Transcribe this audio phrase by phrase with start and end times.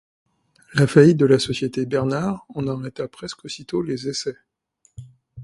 [0.73, 4.35] La faillite de la Société Bernard en arrêta presque aussitôt les essais.